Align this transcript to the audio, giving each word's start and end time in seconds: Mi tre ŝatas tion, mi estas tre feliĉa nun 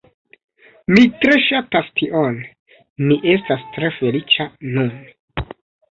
Mi 0.93 1.01
tre 1.25 1.35
ŝatas 1.49 1.91
tion, 2.01 2.39
mi 3.11 3.21
estas 3.35 3.69
tre 3.77 3.93
feliĉa 3.99 4.49
nun 4.75 4.91